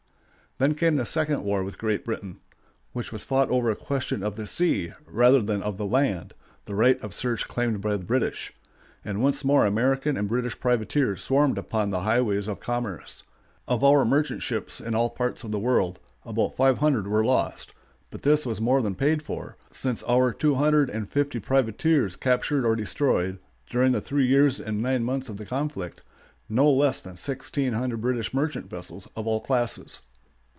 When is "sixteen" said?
27.17-27.73